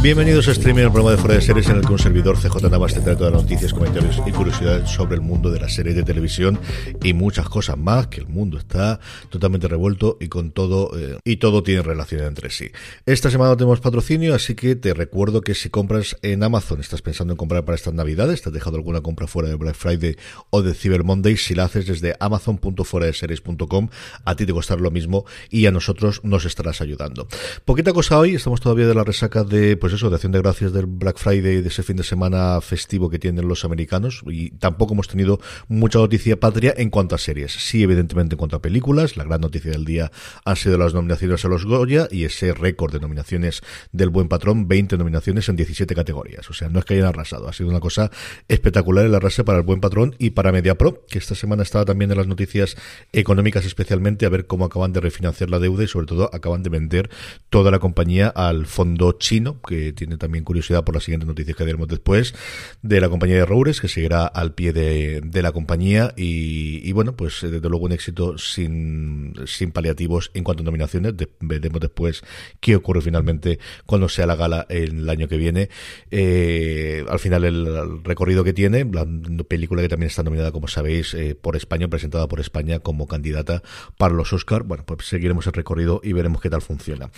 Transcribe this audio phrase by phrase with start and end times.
[0.00, 2.70] Bienvenidos a Streaming, el programa de Fuera de Series en el que un servidor CJ
[2.70, 5.96] Navas te trae todas las noticias, comentarios y curiosidades sobre el mundo de las series
[5.96, 6.60] de televisión
[7.02, 11.38] y muchas cosas más, que el mundo está totalmente revuelto y con todo, eh, y
[11.38, 12.70] todo tiene relación entre sí.
[13.06, 17.32] Esta semana tenemos patrocinio, así que te recuerdo que si compras en Amazon, estás pensando
[17.32, 20.14] en comprar para estas navidades, te has dejado alguna compra fuera de Black Friday
[20.50, 23.88] o de Cyber Monday, si la haces desde amazon.fueradeseries.com,
[24.24, 27.26] a ti te costará lo mismo y a nosotros nos estarás ayudando.
[27.64, 30.72] Poquita cosa hoy, estamos todavía de la resaca de pues eso, de acción de gracias
[30.72, 34.94] del Black Friday, de ese fin de semana festivo que tienen los americanos, y tampoco
[34.94, 37.52] hemos tenido mucha noticia patria en cuanto a series.
[37.52, 40.10] Sí, evidentemente, en cuanto a películas, la gran noticia del día
[40.44, 44.68] han sido las nominaciones a los Goya y ese récord de nominaciones del Buen Patrón,
[44.68, 46.48] 20 nominaciones en 17 categorías.
[46.50, 48.10] O sea, no es que hayan arrasado, ha sido una cosa
[48.48, 52.10] espectacular el arrase para el Buen Patrón y para MediaPro, que esta semana estaba también
[52.10, 52.76] en las noticias
[53.12, 56.70] económicas especialmente, a ver cómo acaban de refinanciar la deuda y sobre todo acaban de
[56.70, 57.10] vender
[57.50, 61.64] toda la compañía al fondo chino, que tiene también curiosidad por las siguientes noticias que
[61.64, 62.34] veremos después,
[62.82, 67.42] de la compañía de Roures, que seguirá al pie de, la compañía y, bueno, pues
[67.44, 71.14] eh, desde luego un éxito sin, sin paliativos en cuanto a nominaciones.
[71.40, 72.22] veremos después
[72.60, 75.68] qué ocurre finalmente cuando sea la gala el año que viene.
[76.10, 79.06] Eh, al final el, recorrido que tiene, la
[79.44, 83.62] película que también está nominada, como sabéis, eh, por España, presentada por España como candidata
[83.96, 84.64] para los Oscar.
[84.64, 87.10] Bueno, pues seguiremos el recorrido y veremos qué tal funciona.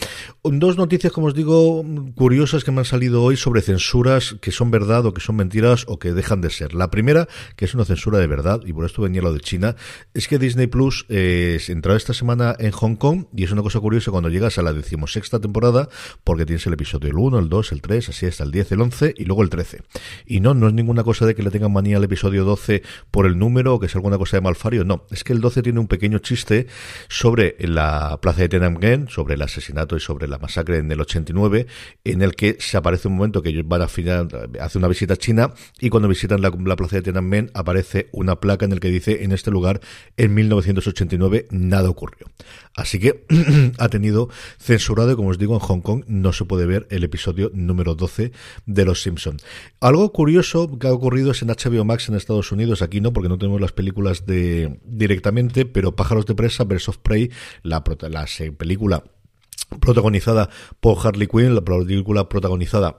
[0.43, 4.71] Dos noticias, como os digo, curiosas que me han salido hoy sobre censuras que son
[4.71, 6.73] verdad o que son mentiras o que dejan de ser.
[6.73, 9.77] La primera, que es una censura de verdad, y por esto venía lo de China,
[10.15, 13.79] es que Disney Plus eh, entró esta semana en Hong Kong y es una cosa
[13.79, 15.91] curiosa cuando llegas a la decimosexta temporada,
[16.25, 18.81] porque tienes el episodio el 1, el 2, el 3, así hasta el 10, el
[18.81, 19.83] 11 y luego el 13.
[20.25, 23.27] Y no, no es ninguna cosa de que le tengan manía al episodio 12 por
[23.27, 25.05] el número o que es alguna cosa de malfario, no.
[25.11, 26.69] Es que el 12 tiene un pequeño chiste
[27.09, 31.67] sobre la plaza de Tiananmen, sobre el asesinato y sobre la masacre en el 89,
[32.05, 34.29] en el que se aparece un momento que ellos van a final,
[34.61, 38.65] hace una visita a China y cuando visitan la, plaza de Tiananmen aparece una placa
[38.65, 39.81] en el que dice en este lugar
[40.17, 42.27] en 1989 nada ocurrió.
[42.75, 43.27] Así que
[43.79, 47.05] ha tenido censurado y como os digo en Hong Kong no se puede ver el
[47.05, 48.33] episodio número 12
[48.67, 49.37] de Los Simpson.
[49.81, 53.29] Algo curioso que ha ocurrido es en HBO Max en Estados Unidos, aquí no porque
[53.29, 57.31] no tenemos las películas de directamente, pero Pájaros de presa, Birds of Prey,
[57.63, 58.27] la, la
[58.57, 59.05] película
[59.81, 60.51] protagonizada
[60.81, 62.99] por Harley Quinn, la película protagonizada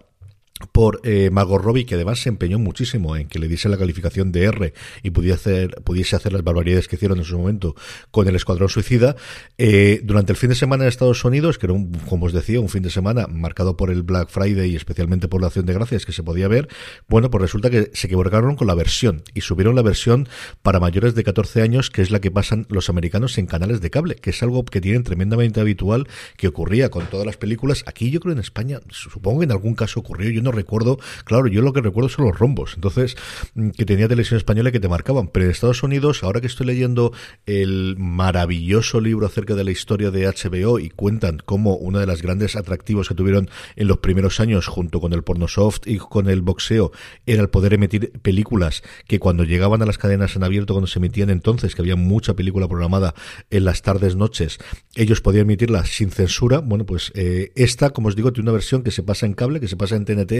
[0.72, 4.32] por eh, Margot Robbie, que además se empeñó muchísimo en que le diese la calificación
[4.32, 4.74] de R
[5.04, 7.76] y pudiese hacer, pudiese hacer las barbaridades que hicieron en su momento
[8.12, 9.16] con el Escuadrón Suicida.
[9.58, 12.60] Eh, durante el fin de semana en Estados Unidos, que era, un, como os decía,
[12.60, 15.74] un fin de semana marcado por el Black Friday y especialmente por la acción de
[15.74, 16.68] gracias que se podía ver,
[17.08, 20.28] bueno, pues resulta que se equivocaron con la versión y subieron la versión
[20.62, 23.90] para mayores de 14 años, que es la que pasan los americanos en canales de
[23.90, 26.08] cable, que es algo que tienen tremendamente habitual,
[26.38, 27.84] que ocurría con todas las películas.
[27.86, 31.62] Aquí yo creo en España, supongo que en algún caso ocurrió, no recuerdo, claro, yo
[31.62, 33.16] lo que recuerdo son los rombos, entonces,
[33.56, 36.68] mm, que tenía televisión española que te marcaban, pero en Estados Unidos, ahora que estoy
[36.68, 37.14] leyendo
[37.46, 42.22] el maravilloso libro acerca de la historia de HBO y cuentan cómo uno de los
[42.22, 46.30] grandes atractivos que tuvieron en los primeros años, junto con el porno soft y con
[46.30, 46.92] el boxeo,
[47.26, 51.00] era el poder emitir películas que cuando llegaban a las cadenas en abierto, cuando se
[51.00, 53.14] emitían entonces, que había mucha película programada
[53.50, 54.60] en las tardes, noches,
[54.96, 58.84] ellos podían emitirlas sin censura, bueno, pues eh, esta, como os digo, tiene una versión
[58.84, 60.31] que se pasa en cable, que se pasa en TNT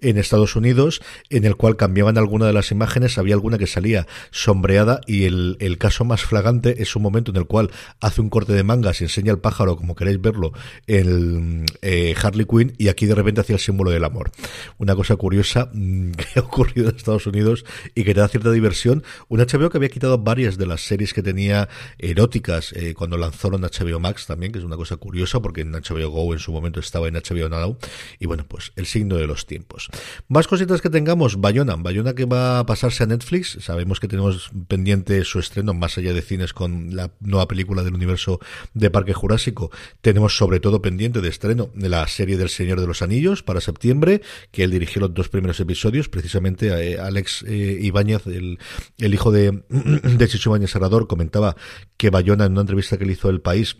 [0.00, 1.00] en Estados Unidos,
[1.30, 5.56] en el cual cambiaban alguna de las imágenes, había alguna que salía sombreada y el,
[5.60, 7.70] el caso más flagrante es un momento en el cual
[8.00, 10.52] hace un corte de mangas y enseña el pájaro, como queréis verlo,
[10.86, 14.30] el eh, Harley Quinn y aquí de repente hacía el símbolo del amor.
[14.78, 17.64] Una cosa curiosa mm, que ha ocurrido en Estados Unidos
[17.94, 19.02] y que te da cierta diversión.
[19.28, 23.62] Un HBO que había quitado varias de las series que tenía eróticas eh, cuando lanzaron
[23.62, 26.80] HBO Max también, que es una cosa curiosa porque en HBO Go en su momento
[26.80, 27.78] estaba en HBO Now.
[28.18, 29.90] Y bueno, pues el signo de los tiempos.
[30.28, 34.50] Más cositas que tengamos, Bayona, Bayona que va a pasarse a Netflix, sabemos que tenemos
[34.68, 38.40] pendiente su estreno más allá de cines con la nueva película del universo
[38.72, 42.86] de Parque Jurásico, tenemos sobre todo pendiente de estreno de la serie del Señor de
[42.86, 47.78] los Anillos para septiembre, que él dirigió los dos primeros episodios, precisamente eh, Alex eh,
[47.82, 48.58] Ibáñez, el,
[48.98, 50.72] el, hijo de, de Chicho Ibáñez
[51.08, 51.56] comentaba
[51.96, 53.76] que Bayona en una entrevista que le hizo El País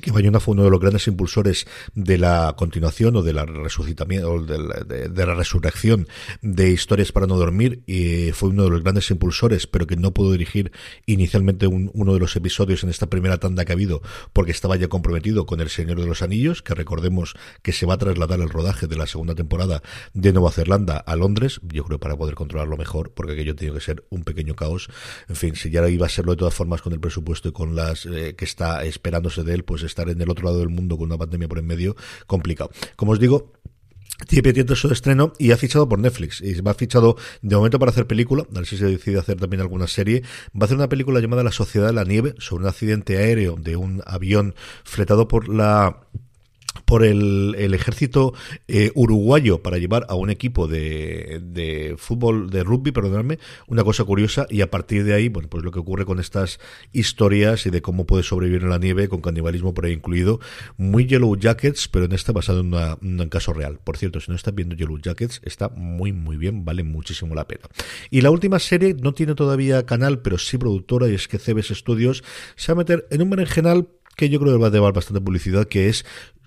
[0.00, 4.42] que Bayona fue uno de los grandes impulsores de la continuación o de la resucitamiento
[4.42, 6.08] de la, de, la resurrección
[6.40, 10.14] de historias para no dormir y fue uno de los grandes impulsores pero que no
[10.14, 10.72] pudo dirigir
[11.04, 14.00] inicialmente un, uno de los episodios en esta primera tanda que ha habido
[14.32, 17.94] porque estaba ya comprometido con El Señor de los Anillos que recordemos que se va
[17.94, 19.82] a trasladar el rodaje de la segunda temporada
[20.14, 21.60] de Nueva Zelanda a Londres.
[21.64, 24.88] Yo creo para poder controlarlo mejor porque aquello tiene que ser un pequeño caos.
[25.28, 27.76] En fin si ya iba a serlo de todas formas con el presupuesto y con
[27.76, 30.96] las eh, que está esperándose de él pues estar en el otro lado del mundo
[30.96, 31.96] con una pandemia por en medio,
[32.26, 32.70] complicado.
[32.96, 33.52] Como os digo,
[34.28, 36.40] tiene pendiente su estreno y ha fichado por Netflix.
[36.40, 38.44] Y va fichado de momento para hacer película.
[38.50, 40.22] A ver si se decide hacer también alguna serie.
[40.54, 43.56] Va a hacer una película llamada La Sociedad de la Nieve sobre un accidente aéreo
[43.56, 46.06] de un avión fletado por la
[46.84, 48.34] por el, el ejército
[48.68, 54.04] eh, uruguayo para llevar a un equipo de, de fútbol, de rugby, perdonadme, una cosa
[54.04, 56.60] curiosa, y a partir de ahí, bueno, pues lo que ocurre con estas
[56.92, 60.40] historias y de cómo puede sobrevivir en la nieve, con canibalismo por ahí incluido,
[60.76, 63.78] muy Yellow Jackets, pero en este basado en, una, un caso real.
[63.82, 67.46] Por cierto, si no estás viendo Yellow Jackets, está muy, muy bien, vale muchísimo la
[67.46, 67.68] pena.
[68.10, 71.74] Y la última serie no tiene todavía canal, pero sí productora, y es que CBS
[71.74, 72.24] Studios
[72.56, 75.20] se va a meter en un berenjenal que yo creo que va a llevar bastante
[75.20, 76.04] publicidad, que es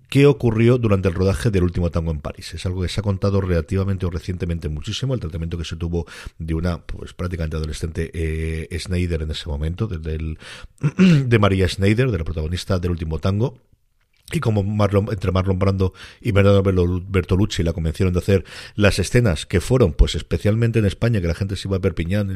[0.09, 2.53] qué ocurrió durante el rodaje del último tango en París.
[2.53, 6.05] Es algo que se ha contado relativamente o recientemente muchísimo, el tratamiento que se tuvo
[6.37, 10.37] de una pues prácticamente adolescente eh, Schneider en ese momento, de,
[10.97, 13.59] de María Schneider, de la protagonista del último tango
[14.33, 16.63] y como Marlon, entre Marlon Brando y Bernardo
[17.07, 18.43] Bertolucci la convencieron de hacer
[18.75, 22.35] las escenas que fueron, pues especialmente en España, que la gente se iba a Perpiñán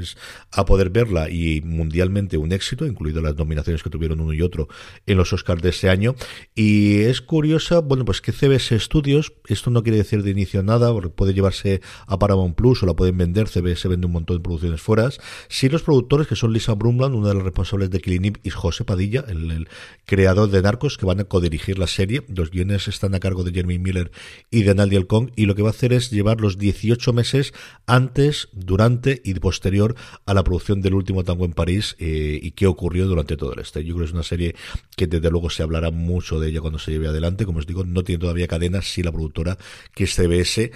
[0.52, 4.68] a poder verla y mundialmente un éxito, incluido las nominaciones que tuvieron uno y otro
[5.08, 6.14] en los Oscars de ese año.
[6.54, 10.92] Y es curiosa, bueno, pues que CBS Studios, esto no quiere decir de inicio nada,
[10.94, 14.44] porque puede llevarse a Paramount Plus o la pueden vender, CBS vende un montón de
[14.44, 15.10] producciones fuera.
[15.48, 18.86] Sí los productores, que son Lisa Brumland, una de las responsables de Killing y José
[18.86, 19.68] Padilla, el, el
[20.06, 22.24] creador de Narcos, que van a codirigir la serie.
[22.28, 24.12] Los guiones están a cargo de Jeremy Miller
[24.52, 27.54] y de Naldi Kong y lo que va a hacer es llevar los 18 meses
[27.88, 29.96] antes, durante y posterior
[30.26, 33.60] a la producción del último tango en París eh, y qué ocurrió durante todo el
[33.60, 33.84] este.
[33.84, 34.56] Yo creo que es una serie
[34.96, 37.46] que desde luego se hablará mucho de ella cuando se lleve adelante.
[37.46, 39.58] Como os digo, no tiene todavía cadenas, si la productora
[39.94, 40.72] que es CBS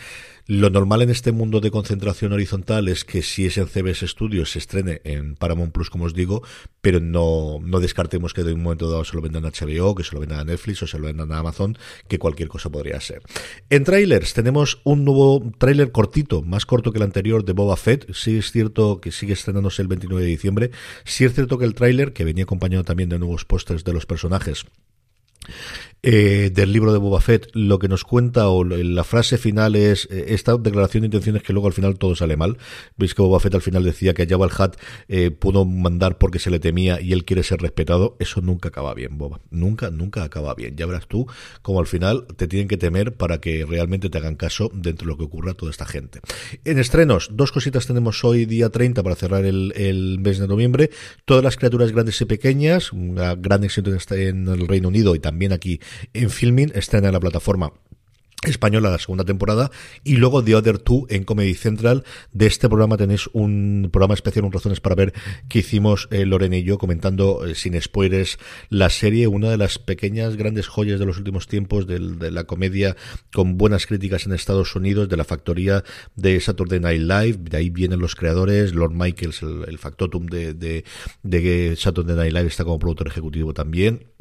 [0.46, 4.52] lo normal en este mundo de concentración horizontal es que si es en CBS Studios
[4.52, 6.44] se estrene en Paramount Plus, como os digo,
[6.82, 10.04] pero no, no descartemos que de un momento dado se lo vendan a HBO, que
[10.04, 11.78] se lo vendan a Netflix o se lo vendan a Amazon,
[12.10, 13.22] que cualquier cosa podría ser.
[13.70, 18.14] En trailers tenemos un nuevo trailer cortito, más corto que el anterior de Boba Fett.
[18.14, 20.72] Sí es cierto que sigue estrenándose el 29 de diciembre.
[21.06, 24.06] Sí es cierto que el trailer, que venía acompañado también de nuevos pósters de los
[24.06, 24.66] personajes,
[26.06, 30.06] eh, del libro de Boba Fett, lo que nos cuenta o la frase final es
[30.12, 32.58] eh, esta declaración de intenciones que luego al final todo sale mal.
[32.98, 34.76] Veis que Boba Fett al final decía que Jabba el Hutt
[35.08, 38.18] eh, pudo mandar porque se le temía y él quiere ser respetado.
[38.20, 39.40] Eso nunca acaba bien, Boba.
[39.50, 40.76] Nunca, nunca acaba bien.
[40.76, 41.26] Ya verás tú
[41.62, 45.14] como al final te tienen que temer para que realmente te hagan caso dentro de
[45.14, 46.20] lo que ocurra toda esta gente.
[46.66, 50.90] En estrenos, dos cositas tenemos hoy día 30 para cerrar el, mes de noviembre.
[51.24, 55.33] Todas las criaturas grandes y pequeñas, un gran éxito en el Reino Unido y también
[55.52, 55.80] aquí
[56.14, 57.74] en Filming, estrena en la plataforma
[58.50, 59.72] española la segunda temporada
[60.04, 62.04] y luego The Other Two en Comedy Central.
[62.32, 65.14] De este programa tenéis un programa especial un razones para ver
[65.48, 68.38] que hicimos eh, Lorena y yo comentando eh, sin spoilers
[68.70, 72.96] la serie una de las pequeñas grandes joyas de los últimos tiempos de, la comedia
[73.32, 75.84] con buenas críticas en Estados Unidos de la factoría
[76.16, 77.38] de Saturday Night Live.
[77.50, 80.84] De ahí vienen los creadores Lord Michaels el, factotum de, de,
[81.24, 84.14] de Saturday Night Live está como productor ejecutivo también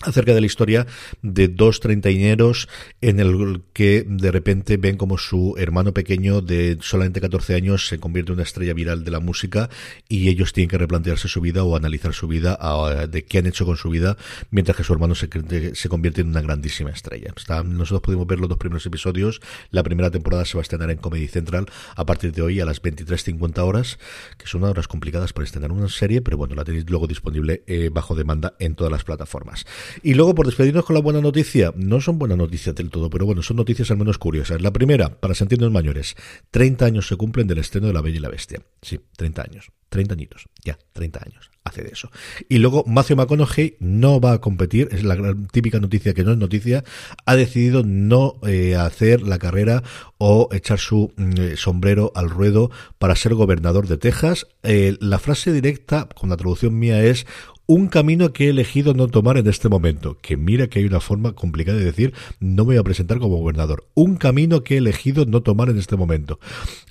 [0.00, 0.86] acerca de la historia
[1.22, 2.68] de dos treintañeros
[3.00, 7.98] en el que de repente ven como su hermano pequeño de solamente 14 años se
[7.98, 9.70] convierte en una estrella viral de la música
[10.08, 12.58] y ellos tienen que replantearse su vida o analizar su vida
[13.06, 14.16] de qué han hecho con su vida
[14.50, 15.28] mientras que su hermano se,
[15.74, 17.34] se convierte en una grandísima estrella.
[17.64, 19.40] nosotros pudimos ver los dos primeros episodios.
[19.70, 22.64] La primera temporada se va a estrenar en Comedy Central a partir de hoy a
[22.64, 23.98] las 23.50 horas,
[24.38, 27.90] que son horas complicadas para estrenar una serie, pero bueno, la tenéis luego disponible eh,
[27.92, 29.66] bajo demanda en todas las plataformas.
[30.02, 33.26] Y luego, por despedirnos con la buena noticia, no son buenas noticias del todo, pero
[33.26, 34.60] bueno, son noticias al menos curiosas.
[34.62, 36.16] La primera, para sentirnos mayores,
[36.50, 38.62] 30 años se cumplen del estreno de La Bella y la Bestia.
[38.80, 39.70] Sí, 30 años.
[39.88, 42.10] 30 añitos, ya, 30 años hace de eso.
[42.48, 45.16] Y luego Matthew McConaughey no va a competir, es la
[45.52, 46.84] típica noticia que no es noticia,
[47.24, 49.82] ha decidido no eh, hacer la carrera
[50.18, 54.46] o echar su mm, eh, sombrero al ruedo para ser gobernador de Texas.
[54.62, 57.26] Eh, la frase directa, con la traducción mía, es
[57.66, 60.18] un camino que he elegido no tomar en este momento.
[60.20, 63.36] Que mira que hay una forma complicada de decir no me voy a presentar como
[63.36, 63.86] gobernador.
[63.94, 66.38] Un camino que he elegido no tomar en este momento.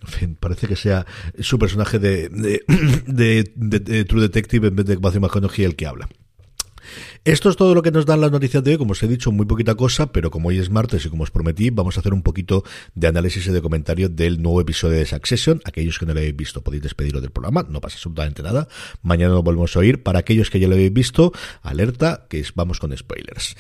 [0.01, 1.05] En fin, parece que sea
[1.39, 2.59] su personaje de,
[4.07, 6.09] True Detective en vez de Matthew McConaughey el que habla.
[7.23, 8.77] Esto es todo lo que nos dan las noticias de hoy.
[8.79, 11.29] Como os he dicho, muy poquita cosa, pero como hoy es martes y como os
[11.29, 12.63] prometí, vamos a hacer un poquito
[12.95, 15.61] de análisis y de comentario del nuevo episodio de Succession.
[15.63, 18.67] Aquellos que no lo habéis visto podéis despediros del programa, no pasa absolutamente nada.
[19.03, 20.01] Mañana lo volvemos a oír.
[20.01, 23.55] Para aquellos que ya lo habéis visto, alerta, que vamos con spoilers.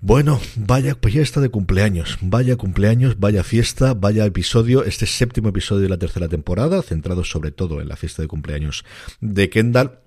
[0.00, 2.18] Bueno, vaya, pues ya está de cumpleaños.
[2.20, 4.84] Vaya cumpleaños, vaya fiesta, vaya episodio.
[4.84, 8.84] Este séptimo episodio de la tercera temporada, centrado sobre todo en la fiesta de cumpleaños
[9.20, 10.00] de Kendall.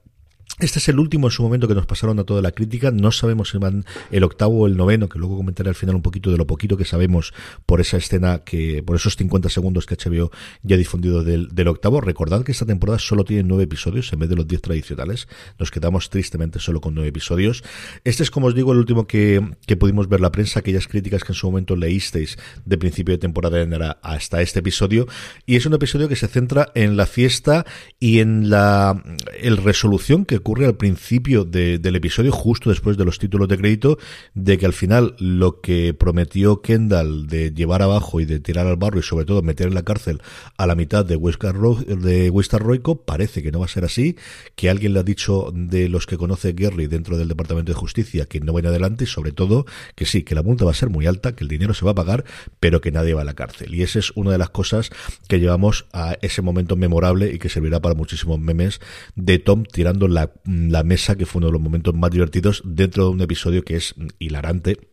[0.59, 2.91] Este es el último en su momento que nos pasaron a toda la crítica.
[2.91, 6.01] No sabemos si van el octavo o el noveno, que luego comentaré al final un
[6.01, 7.33] poquito de lo poquito que sabemos
[7.65, 12.01] por esa escena que, por esos 50 segundos que HBO ya ha difundido del, octavo.
[12.01, 15.29] Recordad que esta temporada solo tiene nueve episodios en vez de los diez tradicionales.
[15.57, 17.63] Nos quedamos tristemente solo con nueve episodios.
[18.03, 19.41] Este es, como os digo, el último que,
[19.79, 23.97] pudimos ver la prensa, aquellas críticas que en su momento leísteis de principio de temporada
[24.01, 25.07] hasta este episodio.
[25.45, 27.65] Y es un episodio que se centra en la fiesta
[27.97, 29.01] y en la
[29.63, 33.97] resolución que ocurre al principio del episodio, justo después de los títulos de crédito,
[34.33, 38.77] de que al final lo que prometió Kendall de llevar abajo y de tirar al
[38.77, 40.21] barro y sobre todo meter en la cárcel
[40.57, 44.15] a la mitad de Wistar de Roico, parece que no va a ser así,
[44.55, 48.25] que alguien le ha dicho de los que conoce Gary dentro del Departamento de Justicia
[48.25, 49.65] que no vayan adelante y sobre todo
[49.95, 51.91] que sí, que la multa va a ser muy alta, que el dinero se va
[51.91, 52.25] a pagar,
[52.59, 53.73] pero que nadie va a la cárcel.
[53.75, 54.89] Y esa es una de las cosas
[55.27, 58.79] que llevamos a ese momento memorable y que servirá para muchísimos memes
[59.15, 63.05] de Tom tirando la la mesa, que fue uno de los momentos más divertidos dentro
[63.05, 64.88] de un episodio que es hilarante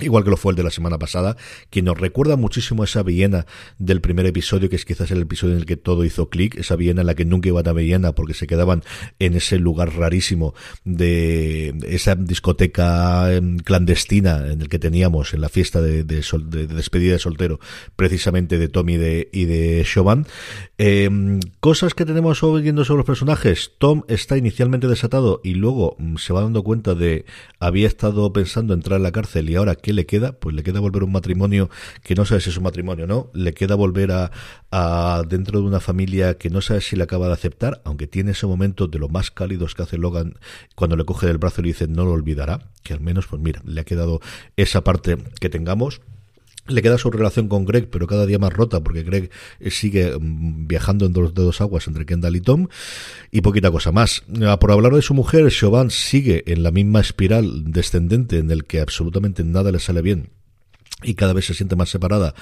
[0.00, 1.36] igual que lo fue el de la semana pasada,
[1.70, 3.46] que nos recuerda muchísimo esa Viena
[3.78, 6.76] del primer episodio, que es quizás el episodio en el que todo hizo clic, esa
[6.76, 8.82] Viena en la que nunca iban a Viena porque se quedaban
[9.18, 15.48] en ese lugar rarísimo de esa discoteca em, clandestina en el que teníamos en la
[15.48, 17.60] fiesta de, despedida de soltero,
[17.96, 20.26] precisamente de Tom y de, Chauvin.
[20.78, 23.72] Em, cosas que tenemos viendo sobre los personajes.
[23.78, 27.24] Tom está inicialmente desatado y luego mm, se va dando cuenta de
[27.58, 30.32] había estado pensando entrar en la cárcel y ahora ¿qué le queda?
[30.32, 31.70] Pues le queda volver a un matrimonio
[32.02, 34.30] que no sabe si es un matrimonio no, le queda volver a,
[34.70, 38.32] a dentro de una familia que no sabe si le acaba de aceptar, aunque tiene
[38.32, 40.34] ese momento de lo más cálidos que hace Logan
[40.74, 43.40] cuando le coge del brazo y le dice no lo olvidará, que al menos pues
[43.40, 44.20] mira, le ha quedado
[44.58, 46.02] esa parte que tengamos.
[46.68, 50.16] Le queda su relación con Greg, pero cada día más rota, porque Greg eh, sigue
[50.18, 52.68] mm, viajando en dos dedos aguas entre Kendall y Tom,
[53.30, 54.22] y poquita cosa más.
[54.42, 58.64] Ah, por hablar de su mujer, Chauvin sigue en la misma espiral descendente en el
[58.64, 60.30] que absolutamente nada le sale bien
[61.02, 62.34] y cada vez se siente más separada,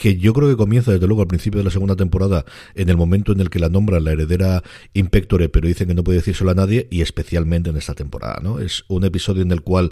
[0.00, 2.96] que yo creo que comienza desde luego al principio de la segunda temporada, en el
[2.96, 4.62] momento en el que la nombra la heredera
[4.94, 8.60] Impectore, pero dicen que no puede decírselo a nadie, y especialmente en esta temporada, ¿no?
[8.60, 9.90] Es un episodio en el cual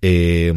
[0.00, 0.50] eh,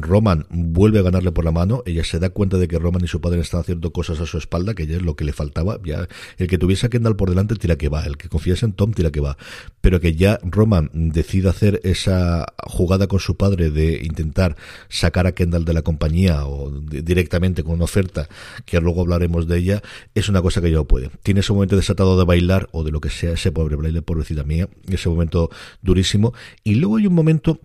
[0.00, 3.08] Roman vuelve a ganarle por la mano, ella se da cuenta de que Roman y
[3.08, 5.78] su padre están haciendo cosas a su espalda, que ya es lo que le faltaba,
[5.84, 8.72] ya el que tuviese a Kendall por delante tira que va, el que confiase en
[8.72, 9.36] Tom tira que va,
[9.82, 14.56] pero que ya Roman decide hacer esa jugada con su padre de intentar
[14.88, 18.29] sacar a Kendall de la compañía o directamente con una oferta,
[18.64, 19.82] que luego hablaremos de ella,
[20.14, 21.10] es una cosa que ya no puede.
[21.22, 24.44] Tiene ese momento desatado de bailar o de lo que sea ese pobre baile, pobrecita
[24.44, 25.50] mía, ese momento
[25.82, 26.32] durísimo.
[26.64, 27.60] Y luego hay un momento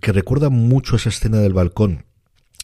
[0.00, 2.04] que recuerda mucho esa escena del balcón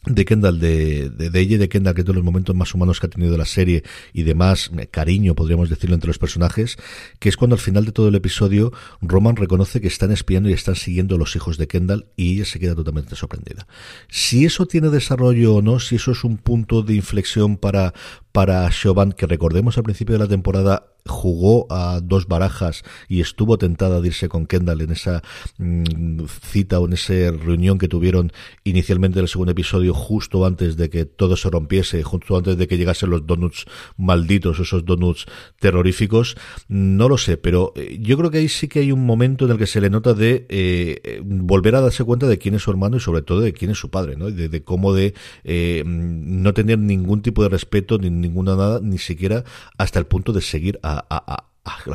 [0.05, 2.99] de Kendall, de, de, ella y de Kendall, que es de los momentos más humanos
[2.99, 6.77] que ha tenido la serie y de más eh, cariño, podríamos decirlo, entre los personajes,
[7.19, 10.53] que es cuando al final de todo el episodio Roman reconoce que están espiando y
[10.53, 13.67] están siguiendo a los hijos de Kendall y ella se queda totalmente sorprendida.
[14.09, 17.93] Si eso tiene desarrollo o no, si eso es un punto de inflexión para,
[18.33, 23.57] para Chauvin, que recordemos al principio de la temporada jugó a dos barajas y estuvo
[23.57, 25.21] tentada de irse con Kendall en esa
[25.57, 28.31] mm, cita o en esa reunión que tuvieron
[28.63, 32.67] inicialmente en el segundo episodio justo antes de que todo se rompiese, justo antes de
[32.67, 33.65] que llegasen los donuts
[33.97, 35.25] malditos, esos donuts
[35.59, 36.37] terroríficos,
[36.69, 39.51] no lo sé, pero eh, yo creo que ahí sí que hay un momento en
[39.51, 42.71] el que se le nota de eh, volver a darse cuenta de quién es su
[42.71, 44.31] hermano y sobre todo de quién es su padre, ¿no?
[44.31, 45.13] De, de cómo de
[45.43, 49.43] eh, no tener ningún tipo de respeto ni ninguna nada, ni siquiera
[49.77, 51.45] hasta el punto de seguir a, a,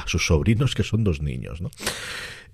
[0.07, 1.61] sus sobrinos, que son dos niños.
[1.61, 1.71] ¿no?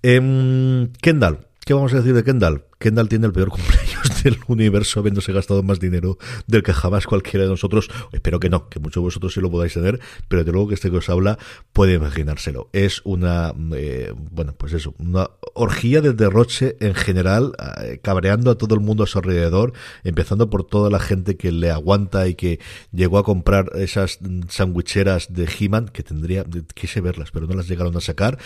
[0.02, 2.66] Em, Kendall, ¿Qué vamos a decir de Kendall?
[2.78, 7.44] Kendall tiene el peor cumpleaños del universo, habiéndose gastado más dinero del que jamás cualquiera
[7.44, 7.88] de nosotros.
[8.12, 10.75] Espero que no, que muchos de vosotros sí lo podáis tener, pero de luego que
[10.75, 11.38] este que os habla
[11.73, 12.68] puede imaginárselo.
[12.75, 18.59] Es una, eh, bueno, pues eso, una orgía de derroche en general, eh, cabreando a
[18.59, 22.35] todo el mundo a su alrededor, empezando por toda la gente que le aguanta y
[22.35, 22.61] que
[22.92, 24.18] llegó a comprar esas
[24.49, 26.44] sandwicheras de He-Man, que tendría,
[26.75, 28.38] quise verlas, pero no las llegaron a sacar.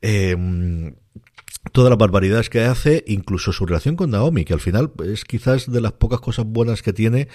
[0.00, 0.94] Eh,
[1.70, 5.70] todas las barbaridades que hace, incluso su relación con Naomi, que al final es quizás
[5.70, 7.28] de las pocas cosas buenas que tiene.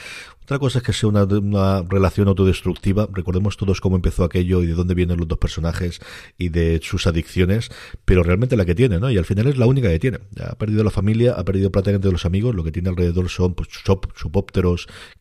[0.44, 3.08] Otra cosa es que sea una, una, relación autodestructiva.
[3.12, 6.00] Recordemos todos cómo empezó aquello y de dónde vienen los dos personajes
[6.38, 7.70] y de sus adicciones,
[8.06, 9.10] pero realmente la que tiene, ¿no?
[9.10, 10.20] Y al final es la única que tiene.
[10.42, 13.70] Ha perdido la familia, ha perdido prácticamente los amigos, lo que tiene alrededor son pues,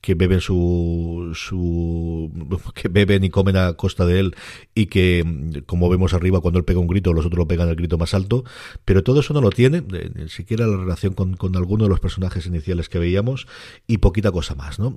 [0.00, 2.30] que beben su, su,
[2.74, 4.36] que beben y comen a costa de él
[4.74, 7.76] y que, como vemos arriba, cuando él pega un grito, los otros lo pegan el
[7.76, 8.44] grito más alto,
[8.84, 9.82] pero todo eso no lo tiene,
[10.14, 13.46] ni siquiera la relación con, alguno de los personajes iniciales que veíamos
[13.86, 14.94] y poquita cosa más, ¿no?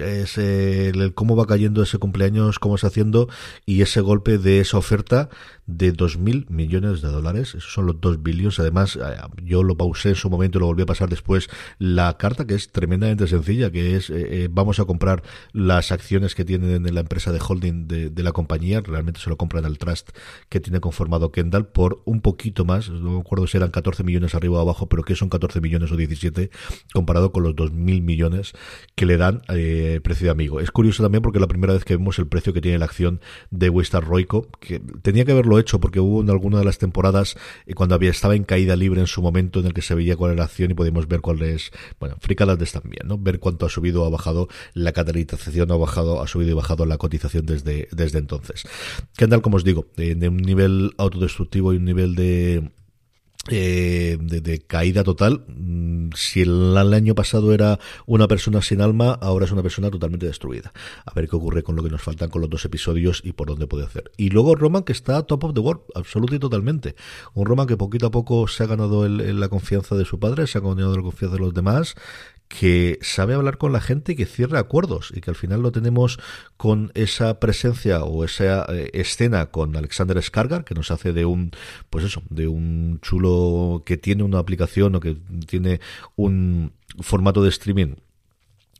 [0.00, 3.28] es el, cómo va cayendo ese cumpleaños, cómo está haciendo
[3.66, 5.28] y ese golpe de esa oferta
[5.66, 7.54] de dos mil millones de dólares.
[7.54, 8.58] Esos son los dos billones.
[8.58, 9.00] Además, eh,
[9.42, 11.48] yo lo pausé en su momento y lo volví a pasar después.
[11.78, 16.34] La carta que es tremendamente sencilla, que es eh, eh, vamos a comprar las acciones
[16.34, 18.80] que tienen en la empresa de holding de, la compañía.
[18.80, 20.10] Realmente se lo compran al trust
[20.48, 22.88] que tiene conformado Kendall por un poquito más.
[22.90, 25.92] No me acuerdo si eran 14 millones arriba o abajo, pero que son 14 millones
[25.92, 26.50] o 17
[26.92, 28.52] comparado con los dos mil millones
[28.94, 29.42] que le dan
[30.02, 30.60] precio de amigo.
[30.60, 33.20] Es curioso también porque la primera vez que vemos el precio que tiene la acción
[33.50, 37.36] de Westar Roico, que tenía que haberlo hecho porque hubo en alguna de las temporadas
[37.66, 40.16] eh, cuando había estaba en caída libre en su momento en el que se veía
[40.16, 41.70] cuál era la acción y podíamos ver cuál es,
[42.00, 43.18] bueno, fricadas de también, ¿no?
[43.18, 46.86] Ver cuánto ha subido o ha bajado la catalización, ha bajado, ha subido y bajado
[46.86, 48.64] la cotización desde, desde entonces.
[49.16, 52.70] Kendall, como os digo, de un nivel autodestructivo y un nivel de
[53.50, 55.44] eh, de, de, caída total.
[55.48, 60.26] Mm, si el, año pasado era una persona sin alma, ahora es una persona totalmente
[60.26, 60.72] destruida.
[61.04, 63.48] A ver qué ocurre con lo que nos faltan con los dos episodios y por
[63.48, 64.12] dónde puede hacer.
[64.16, 66.94] Y luego Roman que está top of the world, absoluto y totalmente.
[67.34, 70.46] Un Roman que poquito a poco se ha ganado el, la confianza de su padre,
[70.46, 71.94] se ha ganado la confianza de los demás,
[72.48, 75.72] que sabe hablar con la gente y que cierra acuerdos y que al final lo
[75.72, 76.18] tenemos
[76.56, 81.50] con esa presencia o esa eh, escena con Alexander Skargar que nos hace de un
[81.90, 85.80] pues eso de un chulo que tiene una aplicación o que tiene
[86.16, 87.94] un formato de streaming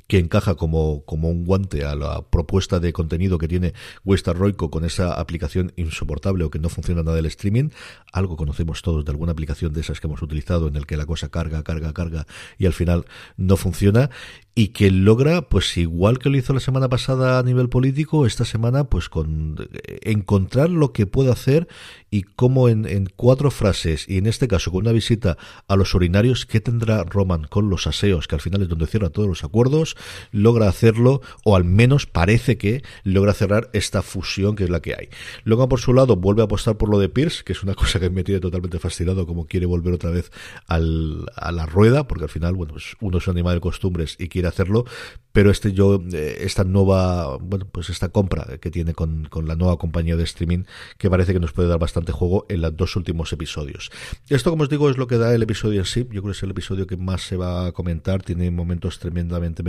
[0.07, 3.73] que encaja como, como un guante a la propuesta de contenido que tiene
[4.05, 7.71] Westar Roico con esa aplicación insoportable o que no funciona nada del streaming.
[8.13, 11.07] Algo conocemos todos de alguna aplicación de esas que hemos utilizado en el que la
[11.07, 12.27] cosa carga, carga, carga
[12.59, 14.11] y al final no funciona
[14.55, 18.45] y que logra, pues igual que lo hizo la semana pasada a nivel político, esta
[18.45, 21.67] semana, pues con eh, encontrar lo que puede hacer
[22.09, 25.93] y cómo en, en, cuatro frases, y en este caso con una visita a los
[25.95, 29.43] urinarios, ¿qué tendrá Roman con los aseos, que al final es donde cierra todos los
[29.43, 29.94] acuerdos,
[30.33, 34.95] logra hacerlo, o al menos parece que logra cerrar esta fusión que es la que
[34.95, 35.09] hay.
[35.45, 38.01] Luego, por su lado, vuelve a apostar por lo de Pierce, que es una cosa
[38.01, 40.31] que me tiene totalmente fascinado, como quiere volver otra vez
[40.67, 44.17] al, a la rueda, porque al final, bueno, pues uno es un animal de costumbres
[44.19, 44.85] y quiere hacerlo,
[45.33, 49.57] pero este yo, eh, esta nueva, bueno, pues esta compra que tiene con, con la
[49.57, 50.65] nueva compañía de streaming,
[50.99, 53.91] que parece que nos puede dar bastante juego en los dos últimos episodios.
[54.29, 56.01] Esto, como os digo, es lo que da el episodio en sí.
[56.11, 58.23] Yo creo que es el episodio que más se va a comentar.
[58.23, 59.63] Tiene momentos tremendamente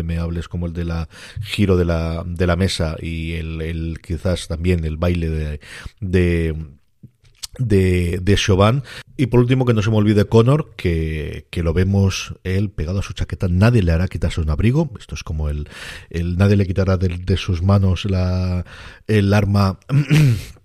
[0.49, 1.09] como el de la
[1.41, 5.59] giro de la, de la mesa y el, el quizás también el baile de,
[5.99, 6.55] de
[7.57, 8.83] de, de Chauvin.
[9.17, 12.99] Y por último, que no se me olvide Connor, que, que lo vemos él pegado
[12.99, 13.47] a su chaqueta.
[13.47, 14.91] Nadie le hará quitarse un abrigo.
[14.99, 15.69] Esto es como el,
[16.09, 18.65] el nadie le quitará de, de sus manos la,
[19.07, 19.79] el arma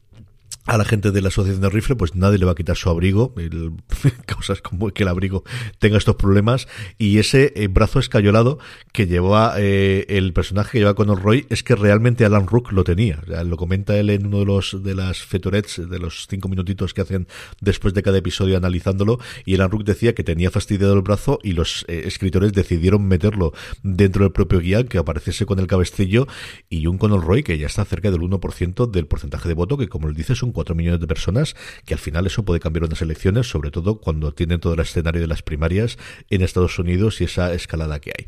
[0.70, 2.88] a la gente de la asociación de rifle, pues nadie le va a quitar su
[2.88, 3.72] abrigo, el,
[4.34, 5.42] cosas como que el abrigo
[5.80, 8.60] tenga estos problemas, y ese eh, brazo escayolado
[8.92, 12.84] que llevaba eh, el personaje que lleva con Roy es que realmente Alan Rook lo
[12.84, 13.18] tenía.
[13.24, 16.48] O sea, lo comenta él en uno de los de las fetorets, de los cinco
[16.48, 17.26] minutitos que hacen
[17.60, 21.52] después de cada episodio analizándolo, y Alan Rook decía que tenía fastidiado el brazo y
[21.52, 23.52] los eh, escritores decidieron meterlo
[23.82, 26.28] dentro del propio guion, que apareciese con el cabestrillo,
[26.68, 29.88] y un Conor Roy que ya está cerca del 1% del porcentaje de voto, que
[29.88, 33.00] como él dice son 4 millones de personas, que al final eso puede cambiar unas
[33.00, 35.96] elecciones, sobre todo cuando tienen todo el escenario de las primarias
[36.28, 38.24] en Estados Unidos y esa escalada que hay.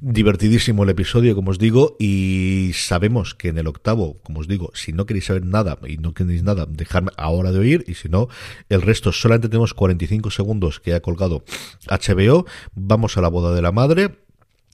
[0.00, 4.70] Divertidísimo el episodio, como os digo, y sabemos que en el octavo, como os digo,
[4.74, 8.08] si no queréis saber nada y no queréis nada, dejadme ahora de oír, y si
[8.08, 8.28] no,
[8.68, 11.44] el resto solamente tenemos 45 segundos que ha colgado
[11.88, 14.21] HBO, vamos a la boda de la madre,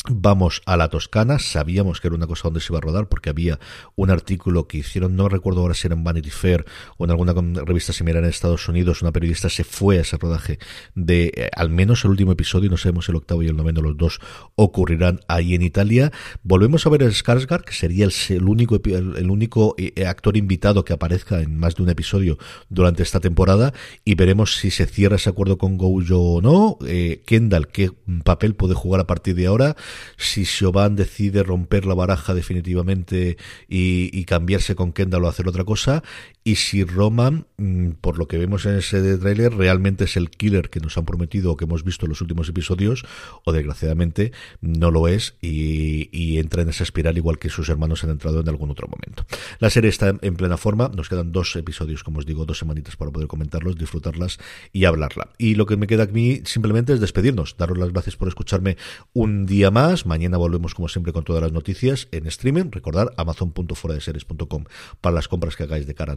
[0.07, 3.31] Vamos a la Toscana, sabíamos que era una cosa donde se iba a rodar porque
[3.31, 3.59] había
[3.97, 6.65] un artículo que hicieron, no recuerdo ahora si era en Vanity Fair
[6.97, 7.35] o en alguna
[7.65, 10.61] revista similar en Estados Unidos, una periodista se fue a ese rodaje
[10.95, 13.97] de eh, al menos el último episodio, no sabemos el octavo y el noveno, los
[13.97, 14.21] dos
[14.55, 16.13] ocurrirán ahí en Italia.
[16.43, 20.93] Volvemos a ver el Skarsgård, que sería el, único, el, único eh, actor invitado que
[20.93, 22.39] aparezca en más de un episodio
[22.71, 26.79] durante esta temporada y veremos si se cierra ese acuerdo con Gojo o no.
[26.87, 27.91] Eh, Kendall, qué
[28.25, 29.77] papel puede jugar a partir de ahora
[30.17, 33.37] si Siobhan decide romper la baraja definitivamente
[33.69, 36.03] y, cambiarse con Kendall o hacer otra cosa,
[36.49, 40.71] y si Roman, mm, por lo que vemos en ese tráiler, realmente es el killer
[40.71, 43.05] que nos han prometido o que hemos visto en los últimos episodios,
[43.45, 44.33] o desgraciadamente
[44.63, 48.49] no lo es y, entra en esa espiral igual que sus hermanos han entrado en
[48.49, 49.27] algún otro momento.
[49.59, 52.97] La serie está en plena forma, nos quedan dos episodios, como os digo, dos semanitas
[52.97, 54.39] para poder comentarlos, disfrutarlas
[54.73, 55.29] y hablarla.
[55.37, 58.79] Y lo que me queda aquí simplemente es despedirnos, daros las gracias por escucharme
[59.13, 62.71] un día más Mañana volvemos como siempre con todas las noticias en streaming.
[62.71, 64.65] Recordar amazon.foradeseries.com
[65.01, 66.17] para las compras que hagáis de cara a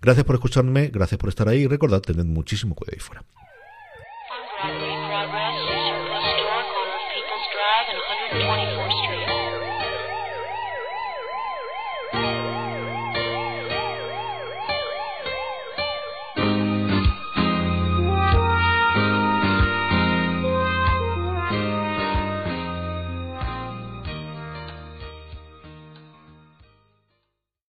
[0.00, 1.66] Gracias por escucharme, gracias por estar ahí.
[1.66, 3.24] Recordad, tened muchísimo cuidado ahí fuera.